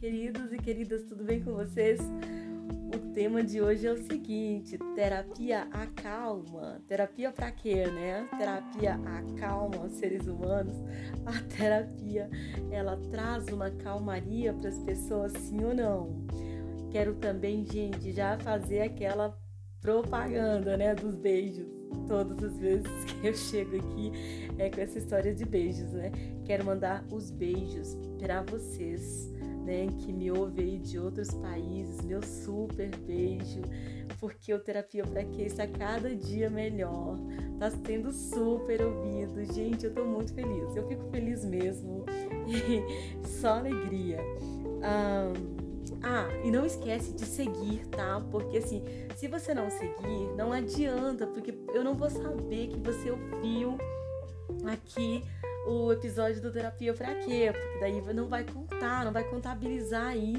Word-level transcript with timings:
queridos 0.00 0.50
e 0.50 0.56
queridas, 0.56 1.04
tudo 1.04 1.22
bem 1.22 1.42
com 1.42 1.52
vocês? 1.52 2.00
O 2.94 3.12
tema 3.12 3.42
de 3.42 3.60
hoje 3.60 3.86
é 3.86 3.92
o 3.92 3.98
seguinte: 3.98 4.78
terapia 4.94 5.68
acalma. 5.70 6.80
Terapia 6.88 7.30
para 7.30 7.52
quê, 7.52 7.86
né? 7.86 8.26
Terapia 8.38 8.94
acalma 8.94 9.84
os 9.84 9.92
seres 9.92 10.26
humanos. 10.26 10.74
A 11.26 11.42
terapia, 11.54 12.30
ela 12.70 12.96
traz 13.10 13.48
uma 13.48 13.70
calmaria 13.70 14.54
para 14.54 14.70
as 14.70 14.78
pessoas, 14.78 15.32
sim 15.32 15.62
ou 15.62 15.74
não? 15.74 16.26
Quero 16.90 17.14
também, 17.16 17.62
gente, 17.66 18.10
já 18.10 18.38
fazer 18.38 18.80
aquela 18.80 19.38
propaganda, 19.82 20.78
né, 20.78 20.94
dos 20.94 21.14
beijos. 21.14 21.66
Todas 22.06 22.42
as 22.42 22.56
vezes 22.58 22.88
que 23.04 23.26
eu 23.26 23.34
chego 23.34 23.76
aqui 23.76 24.12
é 24.58 24.70
com 24.70 24.80
essa 24.80 24.98
história 24.98 25.34
de 25.34 25.44
beijos, 25.44 25.92
né? 25.92 26.10
Quero 26.46 26.64
mandar 26.64 27.04
os 27.12 27.30
beijos 27.30 27.96
para 28.18 28.42
vocês, 28.42 29.30
né, 29.64 29.86
que 29.98 30.12
me 30.12 30.30
ouvem 30.30 30.64
aí 30.64 30.78
de 30.78 30.98
outros 30.98 31.30
países. 31.34 32.00
Meu 32.02 32.22
super 32.22 32.90
beijo, 32.96 33.60
porque 34.18 34.52
o 34.52 34.58
terapia 34.58 35.04
para 35.04 35.24
que 35.24 35.42
está 35.42 35.66
cada 35.66 36.14
dia 36.14 36.50
melhor. 36.50 37.16
Tá 37.58 37.70
sendo 37.70 38.12
super 38.12 38.82
ouvido. 38.82 39.52
Gente, 39.52 39.86
eu 39.86 39.94
tô 39.94 40.04
muito 40.04 40.32
feliz. 40.34 40.74
Eu 40.74 40.86
fico 40.88 41.04
feliz 41.10 41.44
mesmo. 41.44 42.04
Só 43.24 43.58
alegria. 43.58 44.18
Um, 44.80 45.70
ah, 46.02 46.28
e 46.44 46.50
não 46.50 46.64
esquece 46.64 47.12
de 47.12 47.24
seguir, 47.24 47.86
tá? 47.88 48.20
Porque 48.30 48.58
assim, 48.58 48.82
se 49.16 49.28
você 49.28 49.52
não 49.52 49.68
seguir, 49.70 50.34
não 50.36 50.52
adianta, 50.52 51.26
porque 51.26 51.54
eu 51.74 51.84
não 51.84 51.94
vou 51.94 52.08
saber 52.08 52.68
que 52.68 52.78
você 52.80 53.10
ouviu 53.10 53.76
aqui 54.66 55.22
o 55.66 55.92
episódio 55.92 56.40
do 56.40 56.50
Terapia 56.50 56.94
pra 56.94 57.14
quê? 57.16 57.52
Porque 57.52 57.78
daí 57.80 58.14
não 58.14 58.28
vai 58.28 58.44
contar, 58.44 58.69
não 59.04 59.12
vai 59.12 59.24
contabilizar 59.24 60.06
aí 60.06 60.34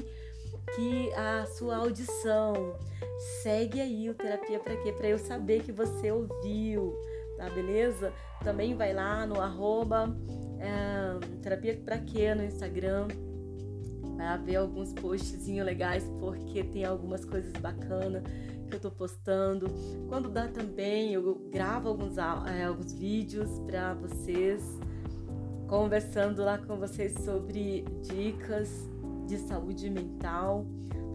que 0.74 1.12
a 1.14 1.46
sua 1.46 1.76
audição. 1.76 2.76
Segue 3.42 3.80
aí 3.80 4.08
o 4.08 4.14
Terapia 4.14 4.58
pra 4.58 4.76
quê? 4.76 4.92
Pra 4.92 5.08
eu 5.08 5.18
saber 5.18 5.62
que 5.62 5.72
você 5.72 6.10
ouviu, 6.10 6.94
tá? 7.36 7.48
Beleza? 7.50 8.12
Também 8.42 8.74
vai 8.74 8.92
lá 8.92 9.26
no 9.26 9.40
arroba 9.40 10.14
é, 10.58 11.36
Terapia 11.42 11.80
pra 11.84 11.98
quê 11.98 12.34
no 12.34 12.44
Instagram 12.44 13.08
para 14.16 14.36
ver 14.36 14.56
alguns 14.56 14.92
postzinhos 14.92 15.66
legais, 15.66 16.04
porque 16.20 16.62
tem 16.62 16.84
algumas 16.84 17.24
coisas 17.24 17.52
bacanas 17.54 18.22
que 18.68 18.76
eu 18.76 18.80
tô 18.80 18.90
postando. 18.90 19.66
Quando 20.08 20.28
dá 20.28 20.48
também, 20.48 21.12
eu 21.12 21.34
gravo 21.50 21.88
alguns, 21.88 22.16
é, 22.18 22.64
alguns 22.64 22.92
vídeos 22.92 23.50
para 23.66 23.94
vocês, 23.94 24.62
conversando 25.72 26.44
lá 26.44 26.58
com 26.58 26.76
vocês 26.76 27.14
sobre 27.24 27.82
dicas 28.02 28.86
de 29.26 29.38
saúde 29.38 29.88
mental, 29.88 30.66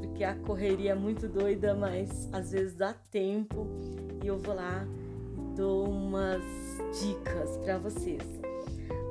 porque 0.01 0.23
a 0.23 0.33
correria 0.33 0.93
é 0.93 0.95
muito 0.95 1.27
doida, 1.27 1.75
mas 1.75 2.27
às 2.33 2.53
vezes 2.53 2.73
dá 2.73 2.91
tempo 2.91 3.67
e 4.23 4.25
eu 4.25 4.39
vou 4.39 4.55
lá 4.55 4.83
e 5.37 5.55
dou 5.55 5.87
umas 5.87 6.41
dicas 6.99 7.55
para 7.57 7.77
vocês. 7.77 8.23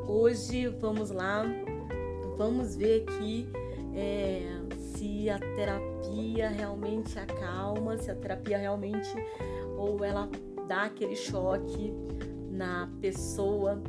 Hoje 0.08 0.66
vamos 0.66 1.12
lá, 1.12 1.44
vamos 2.36 2.74
ver 2.74 3.04
aqui 3.08 3.48
é, 3.94 4.50
se 4.80 5.30
a 5.30 5.38
terapia 5.38 6.48
realmente 6.48 7.16
acalma, 7.20 7.96
se 7.98 8.10
a 8.10 8.16
terapia 8.16 8.58
realmente 8.58 9.14
ou 9.78 10.04
ela 10.04 10.28
dá 10.66 10.86
aquele 10.86 11.14
choque 11.14 11.94
na 12.50 12.90
pessoa 13.00 13.80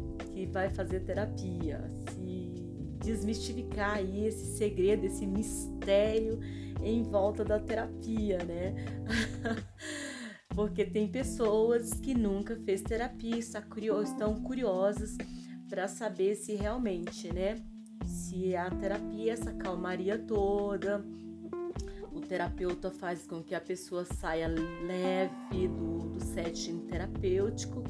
vai 0.47 0.69
fazer 0.69 1.01
terapia, 1.01 1.81
se 2.13 2.53
desmistificar 3.03 3.97
aí 3.97 4.25
esse 4.25 4.57
segredo, 4.57 5.05
esse 5.05 5.25
mistério 5.25 6.39
em 6.81 7.03
volta 7.03 7.43
da 7.43 7.59
terapia, 7.59 8.39
né? 8.43 8.75
Porque 10.55 10.83
tem 10.83 11.07
pessoas 11.07 11.93
que 11.93 12.13
nunca 12.13 12.55
fez 12.55 12.81
terapia, 12.81 13.37
estão 13.37 14.41
curiosas 14.41 15.15
para 15.69 15.87
saber 15.87 16.35
se 16.35 16.55
realmente, 16.55 17.31
né, 17.31 17.55
se 18.05 18.55
a 18.55 18.69
terapia, 18.69 19.33
essa 19.33 19.53
calmaria 19.53 20.17
toda, 20.17 21.05
o 22.11 22.21
terapeuta 22.21 22.89
faz 22.89 23.27
com 23.27 23.43
que 23.43 23.53
a 23.53 23.61
pessoa 23.61 24.05
saia 24.05 24.47
leve 24.47 25.67
do, 25.67 26.09
do 26.09 26.23
setting 26.23 26.87
terapêutico, 26.87 27.83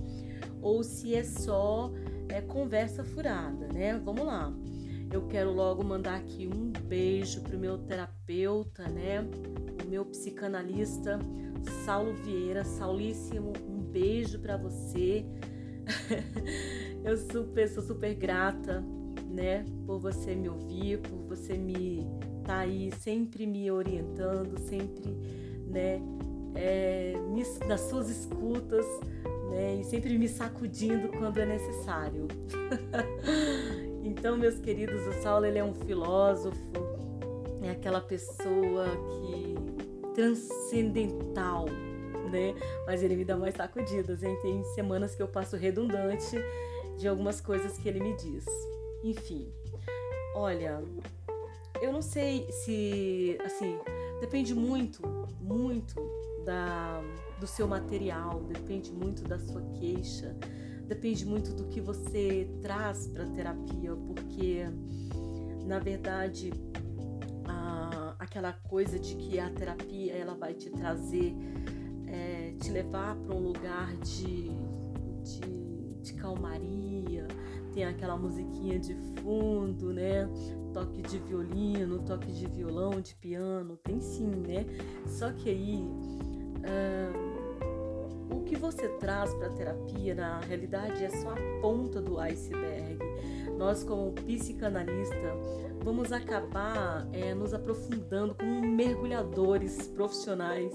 ou 0.62 0.84
se 0.84 1.16
é 1.16 1.24
só 1.24 1.92
é, 2.30 2.42
conversa 2.42 3.04
furada, 3.04 3.68
né? 3.68 4.00
Vamos 4.04 4.26
lá. 4.26 4.54
Eu 5.12 5.28
quero 5.28 5.52
logo 5.52 5.84
mandar 5.84 6.16
aqui 6.16 6.48
um 6.48 6.72
beijo 6.88 7.42
pro 7.42 7.58
meu 7.58 7.78
terapeuta, 7.78 8.88
né? 8.90 9.22
O 9.84 9.90
meu 9.90 10.06
psicanalista 10.06 11.20
Saulo 11.86 12.14
Vieira, 12.14 12.64
Saulíssimo, 12.64 13.54
um 13.68 13.80
beijo 13.80 14.40
para 14.40 14.58
você. 14.58 15.26
eu 17.04 17.18
super, 17.18 17.70
sou 17.70 17.84
super 17.84 18.14
grata 18.14 18.84
né? 19.30 19.66
Por 19.86 20.00
você 20.00 20.36
me 20.36 20.50
ouvir, 20.50 21.00
por 21.00 21.20
você 21.28 21.58
me 21.58 22.08
tá 22.44 22.60
aí 22.60 22.92
sempre 23.02 23.46
me 23.46 23.70
orientando, 23.70 24.58
sempre, 24.58 25.12
né? 25.68 26.02
É, 26.56 27.14
me, 27.30 27.44
nas 27.68 27.82
suas 27.82 28.10
escutas, 28.10 28.86
né? 29.50 29.76
E 29.76 29.84
sempre 29.84 30.18
me 30.18 30.28
sacudindo 30.28 31.10
quando 31.10 31.40
é 31.40 31.46
necessário. 31.46 32.28
então, 34.04 34.38
meus 34.38 34.60
queridos, 34.60 35.06
o 35.08 35.14
Saulo 35.22 35.46
ele 35.46 35.60
é 35.60 35.64
um 35.64 35.74
filósofo, 35.74 36.58
é 37.62 37.72
aquela 37.72 38.02
pessoa 38.02 38.86
que 39.22 39.56
transcendental, 40.14 41.66
né? 42.32 42.56
Mas 42.86 43.04
ele 43.04 43.16
me 43.16 43.24
dá 43.24 43.38
mais 43.38 43.56
sacudidas, 43.56 44.24
hein? 44.24 44.38
Tem 44.42 44.64
semanas 44.76 45.16
que 45.16 45.22
eu 45.22 45.28
passo 45.28 45.56
redundante 45.56 46.38
de 46.98 47.08
algumas 47.08 47.40
coisas 47.40 47.78
que 47.78 47.88
ele 47.88 48.00
me 48.00 48.16
diz. 48.16 48.46
Enfim, 49.04 49.48
olha, 50.34 50.82
eu 51.82 51.94
não 51.94 52.02
sei 52.02 52.48
se, 52.52 53.38
assim, 53.46 53.80
depende 54.20 54.54
muito, 54.54 55.02
muito 55.40 55.96
da, 56.46 57.02
do 57.40 57.48
seu 57.48 57.68
material, 57.68 58.42
depende 58.44 58.92
muito 58.92 59.24
da 59.24 59.38
sua 59.38 59.62
queixa, 59.74 60.36
depende 60.88 61.26
muito 61.26 61.54
do 61.54 61.66
que 61.66 61.82
você 61.82 62.50
traz 62.62 63.08
para 63.08 63.26
terapia, 63.26 63.96
porque 63.96 64.66
na 65.66 65.80
verdade 65.80 66.52
a, 67.46 68.16
aquela 68.18 68.54
coisa 68.54 68.98
de 68.98 69.16
que 69.16 69.40
a 69.40 69.50
terapia 69.50 70.14
ela 70.14 70.34
vai 70.34 70.54
te 70.54 70.70
trazer, 70.70 71.36
é, 72.08 72.54
te 72.60 72.72
levar 72.72 73.16
para 73.18 73.36
um 73.36 73.40
lugar 73.40 73.96
de, 73.98 74.50
de, 75.24 76.02
de 76.02 76.14
calmaria, 76.14 77.28
tem 77.78 77.86
aquela 77.86 78.18
musiquinha 78.18 78.80
de 78.80 78.96
fundo, 79.22 79.94
né? 79.94 80.28
Toque 80.74 81.00
de 81.04 81.20
violino, 81.20 82.00
toque 82.00 82.32
de 82.32 82.48
violão, 82.48 83.00
de 83.00 83.14
piano, 83.14 83.78
tem 83.78 84.02
sim, 84.02 84.26
né? 84.26 84.66
Só 85.06 85.32
que 85.32 85.48
aí 85.48 85.86
uh, 86.66 88.36
o 88.36 88.42
que 88.42 88.56
você 88.56 88.90
traz 88.98 89.32
para 89.36 89.46
a 89.46 89.52
terapia 89.52 90.16
na 90.16 90.40
realidade 90.40 91.04
é 91.04 91.10
só 91.10 91.30
a 91.30 91.62
ponta 91.62 92.02
do 92.02 92.20
iceberg. 92.20 92.98
Nós, 93.56 93.84
como 93.84 94.12
psicanalista, 94.12 95.36
vamos 95.84 96.12
acabar 96.12 97.08
é, 97.14 97.36
nos 97.36 97.54
aprofundando 97.54 98.34
como 98.34 98.60
mergulhadores 98.60 99.88
profissionais. 99.90 100.74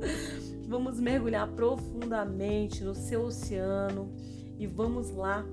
vamos 0.66 0.98
mergulhar 0.98 1.48
profundamente 1.48 2.82
no 2.82 2.94
seu 2.94 3.24
oceano 3.24 4.10
e 4.58 4.66
vamos 4.66 5.10
lá 5.10 5.44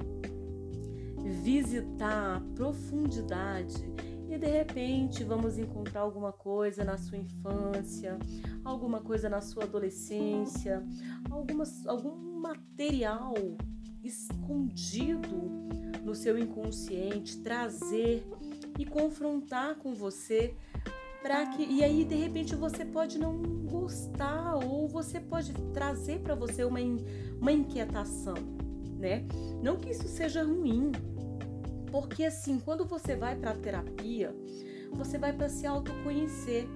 visitar 1.24 2.38
a 2.38 2.42
profundidade 2.56 3.92
e 4.30 4.38
de 4.38 4.48
repente 4.48 5.24
vamos 5.24 5.58
encontrar 5.58 6.02
alguma 6.02 6.32
coisa 6.32 6.86
na 6.86 6.98
sua 6.98 7.18
infância, 7.18 8.18
alguma 8.64 9.02
coisa 9.02 9.28
na 9.30 9.42
sua 9.42 9.66
adolescência, 9.66 10.82
alguma, 11.30 11.66
algum 11.86 12.40
material 12.40 13.34
escondido 14.02 15.52
no 16.04 16.16
seu 16.16 16.38
inconsciente, 16.40 17.40
trazer 17.40 18.26
e 18.80 18.86
confrontar 18.86 19.76
com 19.76 19.94
você 19.94 20.56
para 21.22 21.46
que 21.48 21.64
e 21.64 21.84
aí 21.84 22.04
de 22.04 22.16
repente 22.16 22.56
você 22.56 22.84
pode 22.84 23.20
não 23.20 23.42
gostar 23.66 24.56
ou 24.56 24.88
você 24.88 25.20
pode 25.20 25.54
trazer 25.74 26.20
para 26.20 26.36
você 26.36 26.64
uma, 26.64 26.80
uma 27.40 27.52
inquietação, 27.52 28.36
né? 28.98 29.26
Não 29.62 29.78
que 29.78 29.92
isso 29.92 30.08
seja 30.08 30.44
ruim, 30.44 30.92
porque 31.92 32.24
assim, 32.24 32.60
quando 32.60 32.86
você 32.86 33.16
vai 33.16 33.36
para 33.36 33.52
a 33.52 33.56
terapia, 33.56 34.34
você 34.92 35.18
vai 35.18 35.34
para 35.34 35.50
se 35.50 35.66
autoconhecer. 35.66 36.68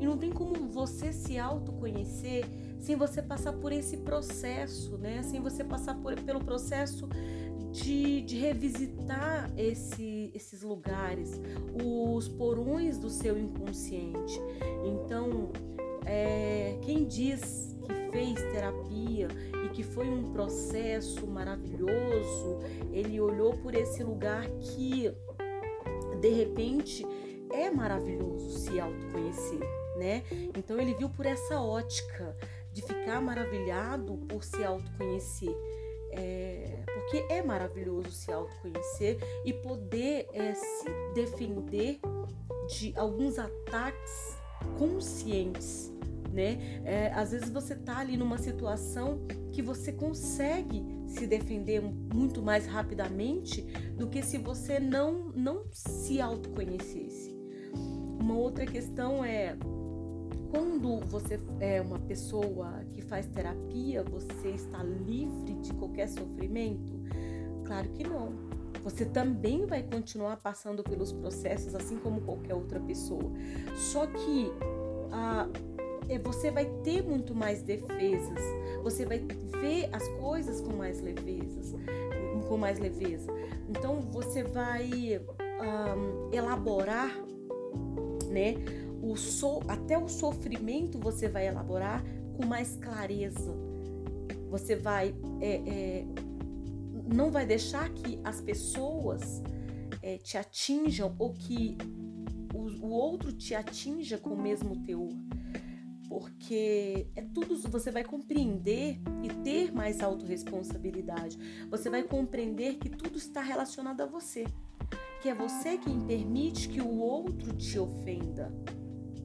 E 0.00 0.04
não 0.04 0.18
tem 0.18 0.32
como 0.32 0.54
você 0.68 1.12
se 1.12 1.38
autoconhecer 1.38 2.44
sem 2.80 2.96
você 2.96 3.22
passar 3.22 3.52
por 3.52 3.70
esse 3.70 3.98
processo, 3.98 4.98
né? 4.98 5.22
Sem 5.22 5.40
você 5.40 5.62
passar 5.62 5.94
por, 5.94 6.20
pelo 6.22 6.42
processo 6.42 7.08
de, 7.70 8.22
de 8.22 8.36
revisitar 8.36 9.50
esse, 9.56 10.30
esses 10.34 10.62
lugares, 10.62 11.40
os 11.74 12.28
porões 12.28 12.98
do 12.98 13.08
seu 13.08 13.38
inconsciente. 13.38 14.40
Então, 14.84 15.50
é, 16.04 16.76
quem 16.82 17.06
diz 17.06 17.76
que 17.82 18.10
fez 18.10 18.34
terapia 18.52 19.28
que 19.72 19.82
foi 19.82 20.08
um 20.08 20.32
processo 20.32 21.26
maravilhoso, 21.26 22.58
ele 22.92 23.20
olhou 23.20 23.56
por 23.58 23.74
esse 23.74 24.02
lugar 24.04 24.46
que 24.60 25.12
de 26.20 26.28
repente 26.28 27.04
é 27.52 27.70
maravilhoso 27.70 28.58
se 28.58 28.78
autoconhecer, 28.78 29.60
né? 29.96 30.22
Então 30.56 30.78
ele 30.80 30.94
viu 30.94 31.08
por 31.08 31.26
essa 31.26 31.60
ótica 31.60 32.36
de 32.72 32.82
ficar 32.82 33.20
maravilhado 33.20 34.16
por 34.28 34.42
se 34.42 34.62
autoconhecer. 34.64 35.54
É, 36.14 36.82
porque 36.94 37.24
é 37.32 37.42
maravilhoso 37.42 38.10
se 38.10 38.30
autoconhecer 38.30 39.18
e 39.46 39.52
poder 39.52 40.28
é, 40.34 40.52
se 40.52 40.84
defender 41.14 41.98
de 42.68 42.92
alguns 42.96 43.38
ataques 43.38 44.36
conscientes, 44.78 45.90
né? 46.32 46.80
É, 46.84 47.12
às 47.14 47.32
vezes 47.32 47.50
você 47.50 47.74
tá 47.74 47.98
ali 47.98 48.16
numa 48.16 48.38
situação 48.38 49.26
que 49.52 49.62
você 49.62 49.92
consegue 49.92 50.84
se 51.06 51.26
defender 51.26 51.80
muito 51.82 52.42
mais 52.42 52.66
rapidamente 52.66 53.62
do 53.96 54.08
que 54.08 54.22
se 54.22 54.38
você 54.38 54.80
não 54.80 55.30
não 55.34 55.64
se 55.70 56.20
autoconhecesse. 56.20 57.36
Uma 58.20 58.34
outra 58.34 58.64
questão 58.64 59.24
é 59.24 59.56
quando 60.50 61.00
você 61.06 61.40
é 61.60 61.80
uma 61.80 61.98
pessoa 61.98 62.84
que 62.90 63.00
faz 63.00 63.26
terapia, 63.26 64.02
você 64.02 64.50
está 64.50 64.82
livre 64.82 65.54
de 65.54 65.72
qualquer 65.74 66.08
sofrimento? 66.08 66.92
Claro 67.64 67.88
que 67.90 68.04
não. 68.04 68.32
Você 68.84 69.04
também 69.04 69.64
vai 69.64 69.82
continuar 69.82 70.36
passando 70.36 70.82
pelos 70.82 71.12
processos, 71.12 71.74
assim 71.74 71.96
como 71.98 72.20
qualquer 72.20 72.54
outra 72.54 72.80
pessoa. 72.80 73.32
Só 73.76 74.06
que 74.06 74.52
ah, 75.12 75.48
você 76.18 76.50
vai 76.50 76.66
ter 76.82 77.02
muito 77.02 77.34
mais 77.34 77.62
defesas, 77.62 78.40
você 78.82 79.04
vai 79.04 79.18
ver 79.18 79.88
as 79.92 80.06
coisas 80.20 80.60
com 80.60 80.74
mais 80.74 81.00
levezas, 81.00 81.74
com 82.48 82.56
mais 82.56 82.78
leveza. 82.78 83.32
Então 83.68 84.00
você 84.00 84.42
vai 84.42 84.90
um, 85.60 86.30
elaborar, 86.32 87.10
né? 88.28 88.54
o 89.02 89.16
so, 89.16 89.60
até 89.66 89.98
o 89.98 90.08
sofrimento 90.08 90.96
você 90.98 91.28
vai 91.28 91.48
elaborar 91.48 92.04
com 92.36 92.46
mais 92.46 92.76
clareza. 92.76 93.52
Você 94.48 94.76
vai 94.76 95.14
é, 95.40 95.54
é, 95.66 96.04
não 97.12 97.30
vai 97.30 97.44
deixar 97.44 97.90
que 97.90 98.20
as 98.22 98.40
pessoas 98.40 99.42
é, 100.00 100.18
te 100.18 100.38
atinjam 100.38 101.14
ou 101.18 101.32
que 101.32 101.76
o, 102.54 102.86
o, 102.86 102.90
outro 102.90 103.32
te 103.32 103.54
atinja 103.54 104.16
com 104.18 104.30
o 104.30 104.40
mesmo 104.40 104.76
teor. 104.84 105.10
Porque 106.52 107.06
é 107.16 107.22
tudo, 107.22 107.56
você 107.70 107.90
vai 107.90 108.04
compreender 108.04 109.00
e 109.22 109.28
ter 109.42 109.72
mais 109.72 110.02
autorresponsabilidade. 110.02 111.38
Você 111.70 111.88
vai 111.88 112.02
compreender 112.02 112.74
que 112.74 112.90
tudo 112.90 113.16
está 113.16 113.40
relacionado 113.40 114.02
a 114.02 114.06
você. 114.06 114.44
Que 115.22 115.30
é 115.30 115.34
você 115.34 115.78
quem 115.78 115.98
permite 116.02 116.68
que 116.68 116.82
o 116.82 116.98
outro 116.98 117.56
te 117.56 117.78
ofenda 117.78 118.52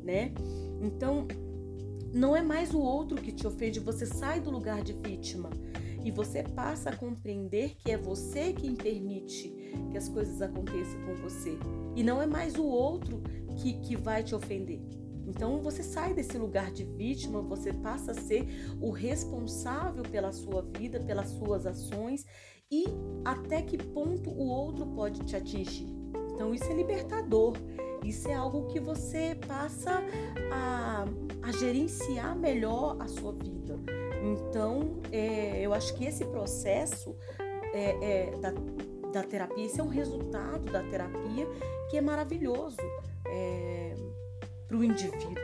né? 0.07 0.31
Então, 0.81 1.27
não 2.13 2.33
é 2.33 2.41
mais 2.41 2.73
o 2.73 2.79
outro 2.79 3.21
que 3.21 3.33
te 3.33 3.45
ofende, 3.45 3.81
você 3.81 4.05
sai 4.05 4.39
do 4.39 4.49
lugar 4.49 4.81
de 4.81 4.93
vítima 4.93 5.49
e 6.05 6.09
você 6.09 6.43
passa 6.43 6.91
a 6.91 6.95
compreender 6.95 7.75
que 7.75 7.91
é 7.91 7.97
você 7.97 8.53
quem 8.53 8.73
permite 8.73 9.53
que 9.91 9.97
as 9.97 10.07
coisas 10.07 10.41
aconteçam 10.41 11.01
com 11.05 11.15
você 11.15 11.57
e 11.93 12.03
não 12.03 12.21
é 12.21 12.25
mais 12.25 12.55
o 12.55 12.63
outro 12.63 13.21
que, 13.57 13.73
que 13.79 13.97
vai 13.97 14.23
te 14.23 14.33
ofender. 14.33 14.79
Então 15.27 15.61
você 15.61 15.83
sai 15.83 16.13
desse 16.13 16.37
lugar 16.37 16.71
de 16.71 16.85
vítima, 16.85 17.41
você 17.41 17.73
passa 17.73 18.11
a 18.11 18.15
ser 18.15 18.47
o 18.79 18.89
responsável 18.89 20.03
pela 20.03 20.31
sua 20.31 20.61
vida, 20.61 20.99
pelas 21.01 21.29
suas 21.29 21.65
ações 21.65 22.25
e 22.71 22.85
até 23.25 23.61
que 23.61 23.77
ponto 23.77 24.29
o 24.29 24.47
outro 24.47 24.85
pode 24.87 25.19
te 25.25 25.35
atingir. 25.35 25.87
Então 26.33 26.53
isso 26.53 26.65
é 26.65 26.73
libertador. 26.73 27.53
Isso 28.03 28.29
é 28.29 28.35
algo 28.35 28.67
que 28.67 28.79
você 28.79 29.37
passa 29.47 30.01
a, 30.51 31.05
a 31.41 31.51
gerenciar 31.51 32.37
melhor 32.37 32.95
a 32.99 33.07
sua 33.07 33.33
vida. 33.33 33.77
Então, 34.23 34.99
é, 35.11 35.61
eu 35.61 35.73
acho 35.73 35.93
que 35.95 36.05
esse 36.05 36.23
processo 36.25 37.15
é, 37.73 38.29
é, 38.29 38.31
da, 38.37 38.53
da 39.11 39.23
terapia, 39.23 39.65
esse 39.65 39.79
é 39.79 39.83
um 39.83 39.89
resultado 39.89 40.71
da 40.71 40.83
terapia 40.83 41.47
que 41.89 41.97
é 41.97 42.01
maravilhoso 42.01 42.77
é, 43.25 43.76
para 44.67 44.77
o 44.77 44.83
indivíduo, 44.83 45.35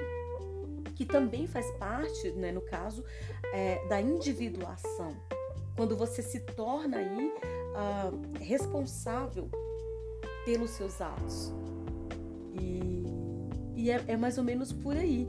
que 0.96 1.06
também 1.06 1.48
faz 1.48 1.70
parte, 1.78 2.32
né, 2.32 2.52
no 2.52 2.62
caso, 2.62 3.04
é, 3.54 3.88
da 3.88 4.02
individuação. 4.02 5.16
Quando 5.76 5.98
você 5.98 6.22
se 6.22 6.40
torna 6.40 6.98
aí 6.98 7.34
uh, 7.74 8.38
responsável 8.40 9.50
pelos 10.46 10.72
seus 10.72 11.02
atos. 11.02 11.52
E, 12.60 13.04
e 13.76 13.92
é, 13.92 14.04
é, 14.08 14.18
mais 14.18 14.38
ou 14.38 14.44
menos 14.44 14.72
por 14.72 14.96
aí. 14.96 15.28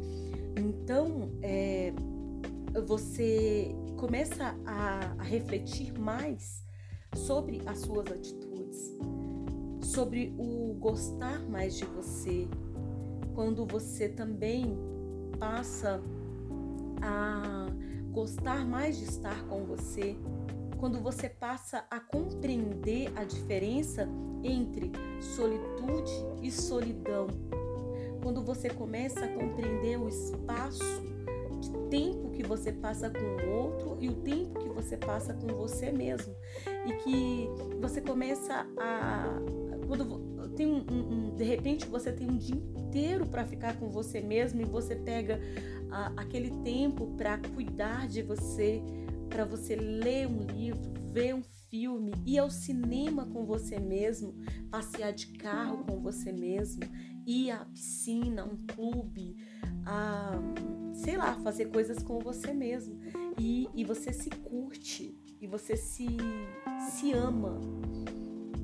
Então, 0.56 1.30
é, 1.42 1.92
você 2.86 3.74
começa 3.96 4.54
a, 4.66 5.14
a 5.18 5.22
refletir 5.22 5.98
mais 5.98 6.62
sobre 7.14 7.62
as 7.66 7.78
suas 7.78 8.10
atitudes, 8.10 8.96
sobre 9.82 10.34
o 10.36 10.74
gostar 10.74 11.40
mais 11.48 11.76
de 11.76 11.84
você, 11.84 12.48
quando 13.34 13.66
você 13.66 14.08
também 14.08 14.78
passa 15.38 16.00
a 17.02 17.66
gostar 18.12 18.64
mais 18.64 18.96
de 18.96 19.04
estar 19.04 19.44
com 19.48 19.64
você, 19.64 20.16
quando 20.78 21.00
você 21.00 21.28
passa 21.28 21.84
a 21.90 21.98
compreender 21.98 23.12
a 23.16 23.24
diferença 23.24 24.08
entre 24.42 24.92
solitude 25.20 26.12
e 26.42 26.50
solidão. 26.50 27.26
Quando 28.22 28.42
você 28.42 28.70
começa 28.70 29.24
a 29.24 29.28
compreender 29.28 29.98
o 29.98 30.08
espaço 30.08 31.02
de 31.60 31.70
tempo 31.90 32.30
que 32.30 32.42
você 32.42 32.72
passa 32.72 33.10
com 33.10 33.18
o 33.18 33.50
outro 33.50 33.96
e 34.00 34.08
o 34.08 34.14
tempo 34.14 34.58
que 34.60 34.68
você 34.68 34.96
passa 34.96 35.34
com 35.34 35.48
você 35.48 35.90
mesmo. 35.90 36.34
E 36.86 36.92
que 37.02 37.48
você 37.80 38.00
começa 38.00 38.66
a. 38.78 39.38
Quando 39.86 40.33
tem 40.54 40.66
um, 40.66 40.78
um, 40.78 41.34
de 41.34 41.44
repente 41.44 41.86
você 41.86 42.12
tem 42.12 42.28
um 42.28 42.36
dia 42.36 42.56
inteiro 42.56 43.26
para 43.26 43.44
ficar 43.44 43.76
com 43.76 43.90
você 43.90 44.20
mesmo 44.20 44.60
e 44.60 44.64
você 44.64 44.96
pega 44.96 45.40
aquele 46.16 46.50
tempo 46.62 47.06
para 47.16 47.38
cuidar 47.38 48.08
de 48.08 48.22
você, 48.22 48.82
para 49.28 49.44
você 49.44 49.76
ler 49.76 50.26
um 50.26 50.42
livro, 50.42 50.92
ver 51.12 51.34
um 51.34 51.42
filme, 51.70 52.12
ir 52.26 52.38
ao 52.38 52.50
cinema 52.50 53.26
com 53.26 53.44
você 53.44 53.78
mesmo, 53.78 54.34
passear 54.70 55.12
de 55.12 55.28
carro 55.28 55.84
com 55.84 56.00
você 56.00 56.32
mesmo, 56.32 56.82
ir 57.26 57.50
à 57.50 57.64
piscina, 57.64 58.44
um 58.44 58.56
clube, 58.66 59.36
a, 59.86 60.32
sei 60.94 61.16
lá, 61.16 61.34
fazer 61.40 61.66
coisas 61.66 62.02
com 62.02 62.18
você 62.18 62.52
mesmo. 62.52 62.98
E, 63.38 63.68
e 63.74 63.84
você 63.84 64.12
se 64.12 64.30
curte, 64.30 65.18
e 65.40 65.46
você 65.46 65.76
se, 65.76 66.06
se 66.90 67.12
ama. 67.12 67.60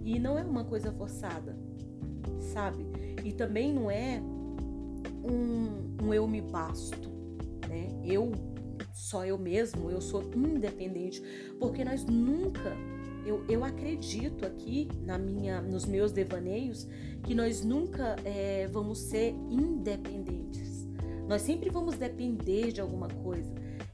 E 0.05 0.19
não 0.19 0.39
é 0.39 0.43
uma 0.43 0.65
coisa 0.65 0.93
forçada, 0.93 1.59
sabe? 2.51 2.87
E 3.25 3.33
também 3.33 3.73
não 3.73 3.91
é 3.91 4.21
um, 5.25 6.05
um 6.05 6.15
eu 6.15 6.27
me 6.27 6.41
basto, 6.41 7.09
né? 7.69 7.89
Eu 8.05 8.33
só 8.93 9.25
eu 9.25 9.39
mesmo, 9.39 9.91
eu 9.91 10.01
sou 10.01 10.23
independente, 10.35 11.23
porque 11.59 11.85
nós 11.85 12.05
nunca 12.05 12.77
eu, 13.25 13.45
eu 13.49 13.65
acredito 13.65 14.47
aqui 14.47 14.89
na 15.05 15.19
minha, 15.19 15.61
nos 15.61 15.85
meus 15.85 16.11
devaneios 16.13 16.87
que 17.23 17.35
nós 17.35 17.63
nunca 17.63 18.17
é, 18.25 18.67
vamos 18.69 18.99
ser 18.99 19.35
independentes. 19.51 20.89
Nós 21.29 21.43
sempre 21.43 21.71
vamos 21.71 21.97
depender 21.97 22.73
de 22.73 22.81
alguma 22.81 23.09
coisa. 23.09 23.53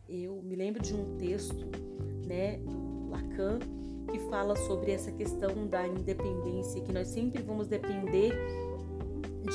Eu 0.09 0.41
me 0.43 0.55
lembro 0.55 0.81
de 0.81 0.95
um 0.95 1.17
texto, 1.17 1.67
né, 2.27 2.59
do 2.59 3.11
Lacan, 3.11 3.59
que 4.11 4.19
fala 4.31 4.57
sobre 4.57 4.93
essa 4.93 5.11
questão 5.11 5.67
da 5.67 5.87
independência, 5.87 6.81
que 6.81 6.93
nós 6.93 7.09
sempre 7.09 7.43
vamos 7.43 7.67
depender 7.67 8.33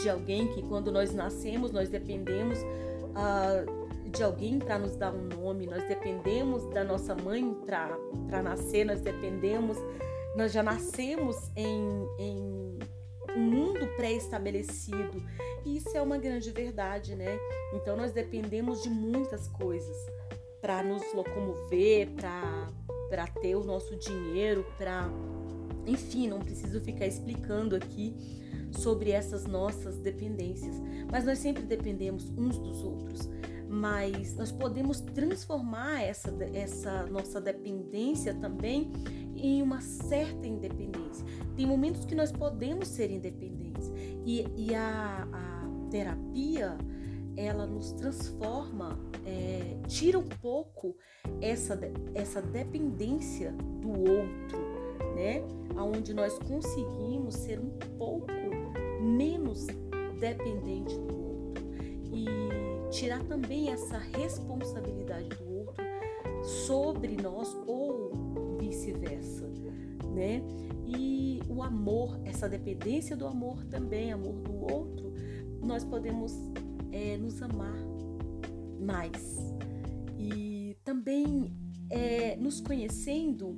de 0.01 0.09
alguém, 0.09 0.47
que 0.47 0.61
quando 0.63 0.91
nós 0.91 1.13
nascemos 1.13 1.71
nós 1.71 1.89
dependemos 1.89 2.59
uh, 2.59 4.09
de 4.09 4.23
alguém 4.23 4.59
para 4.59 4.77
nos 4.77 4.95
dar 4.95 5.13
um 5.13 5.27
nome, 5.27 5.65
nós 5.65 5.87
dependemos 5.87 6.65
da 6.69 6.83
nossa 6.83 7.15
mãe 7.15 7.53
para 7.65 8.41
nascer, 8.41 8.85
nós 8.85 9.01
dependemos, 9.01 9.77
nós 10.35 10.51
já 10.51 10.61
nascemos 10.61 11.49
em, 11.55 12.07
em 12.19 12.79
um 13.35 13.39
mundo 13.39 13.87
pré-estabelecido. 13.95 15.23
E 15.63 15.77
isso 15.77 15.95
é 15.95 16.01
uma 16.01 16.17
grande 16.17 16.51
verdade, 16.51 17.15
né? 17.15 17.39
Então 17.73 17.95
nós 17.95 18.11
dependemos 18.11 18.81
de 18.81 18.89
muitas 18.89 19.47
coisas. 19.47 19.95
para 20.61 20.83
nos 20.83 21.01
locomover, 21.13 22.11
para 22.11 22.67
ter 23.41 23.55
o 23.55 23.63
nosso 23.63 23.95
dinheiro, 23.97 24.65
para. 24.77 25.09
Enfim, 25.85 26.27
não 26.27 26.39
preciso 26.39 26.79
ficar 26.79 27.07
explicando 27.07 27.75
aqui 27.75 28.15
sobre 28.71 29.11
essas 29.11 29.45
nossas 29.45 29.97
dependências, 29.97 30.75
mas 31.11 31.25
nós 31.25 31.39
sempre 31.39 31.63
dependemos 31.63 32.29
uns 32.37 32.57
dos 32.57 32.83
outros. 32.83 33.29
Mas 33.67 34.35
nós 34.35 34.51
podemos 34.51 34.99
transformar 34.99 36.01
essa, 36.01 36.31
essa 36.53 37.05
nossa 37.07 37.39
dependência 37.39 38.33
também 38.33 38.91
em 39.35 39.61
uma 39.61 39.81
certa 39.81 40.47
independência. 40.47 41.25
Tem 41.55 41.65
momentos 41.65 42.05
que 42.05 42.13
nós 42.13 42.31
podemos 42.31 42.87
ser 42.87 43.09
independentes 43.09 43.91
e, 44.25 44.45
e 44.57 44.75
a, 44.75 45.27
a 45.31 45.89
terapia 45.89 46.77
ela 47.35 47.65
nos 47.65 47.91
transforma, 47.93 48.99
é, 49.25 49.77
tira 49.87 50.17
um 50.17 50.27
pouco 50.27 50.95
essa, 51.39 51.79
essa 52.13 52.41
dependência 52.41 53.51
do 53.51 53.89
outro, 53.89 54.59
né? 55.15 55.41
Onde 55.77 56.13
nós 56.13 56.37
conseguimos 56.39 57.35
ser 57.35 57.59
um 57.59 57.71
pouco 57.97 58.27
menos 59.01 59.67
dependente 60.19 60.95
do 60.99 61.15
outro 61.15 61.63
e 62.11 62.89
tirar 62.91 63.23
também 63.23 63.69
essa 63.69 63.97
responsabilidade 63.97 65.29
do 65.29 65.49
outro 65.49 65.83
sobre 66.43 67.15
nós 67.15 67.55
ou 67.67 68.11
vice-versa, 68.59 69.47
né? 70.13 70.41
E 70.85 71.41
o 71.47 71.63
amor, 71.63 72.19
essa 72.25 72.49
dependência 72.49 73.15
do 73.15 73.25
amor 73.25 73.63
também, 73.65 74.11
amor 74.11 74.33
do 74.41 74.73
outro, 74.73 75.13
nós 75.61 75.83
podemos 75.83 76.33
é, 76.91 77.17
nos 77.17 77.41
amar 77.41 77.75
mais. 78.81 79.37
E 80.17 80.75
também 80.83 81.51
é, 81.89 82.35
nos 82.37 82.59
conhecendo, 82.59 83.57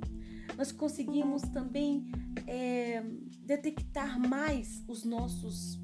nós 0.56 0.70
conseguimos 0.70 1.42
também 1.42 2.06
é, 2.46 3.02
detectar 3.40 4.18
mais 4.18 4.82
os 4.86 5.04
nossos 5.04 5.80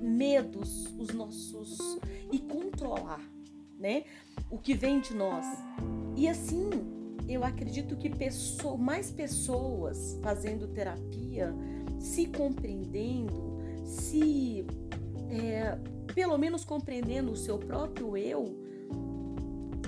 medos, 0.00 0.86
os 0.98 1.08
nossos 1.14 1.78
e 2.30 2.38
controlar, 2.38 3.20
né? 3.78 4.04
O 4.50 4.58
que 4.58 4.74
vem 4.74 5.00
de 5.00 5.14
nós. 5.14 5.46
E 6.16 6.28
assim, 6.28 6.70
eu 7.28 7.42
acredito 7.42 7.96
que 7.96 8.10
pessoa, 8.10 8.76
mais 8.76 9.10
pessoas 9.10 10.18
fazendo 10.22 10.68
terapia, 10.68 11.54
se 11.98 12.26
compreendendo, 12.26 13.58
se 13.84 14.66
é, 15.30 15.78
pelo 16.14 16.38
menos 16.38 16.64
compreendendo 16.64 17.32
o 17.32 17.36
seu 17.36 17.58
próprio 17.58 18.16
eu, 18.16 18.56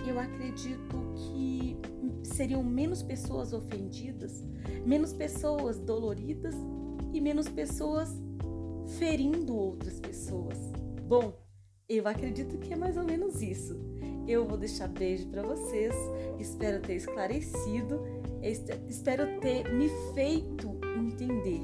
eu 0.07 0.19
acredito 0.19 0.97
que 1.15 1.77
seriam 2.23 2.63
menos 2.63 3.03
pessoas 3.03 3.53
ofendidas, 3.53 4.45
menos 4.85 5.13
pessoas 5.13 5.79
doloridas 5.79 6.55
e 7.13 7.21
menos 7.21 7.49
pessoas 7.49 8.11
ferindo 8.99 9.57
outras 9.57 10.01
pessoas. 10.01 10.57
Bom, 11.09 11.33
eu 11.89 12.07
acredito 12.07 12.59
que 12.59 12.73
é 12.73 12.77
mais 12.77 12.97
ou 12.97 13.05
menos 13.05 13.41
isso. 13.41 13.77
Eu 14.27 14.45
vou 14.45 14.59
deixar 14.59 14.89
beijo 14.89 15.29
para 15.29 15.43
vocês. 15.43 15.95
Espero 16.39 16.83
ter 16.83 16.97
esclarecido, 16.97 18.01
espero 18.89 19.41
ter 19.41 19.73
me 19.73 19.89
feito 20.15 20.77
entender. 20.99 21.63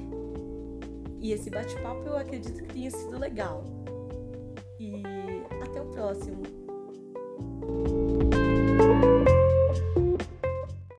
E 1.21 1.33
esse 1.33 1.51
bate-papo 1.51 2.07
eu 2.07 2.17
acredito 2.17 2.63
que 2.63 2.73
tenha 2.73 2.91
sido 2.91 3.19
legal 3.19 3.65
próximo. 6.03 6.62